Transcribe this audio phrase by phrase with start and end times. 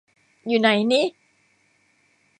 [0.47, 1.01] อยู่ไหนนิ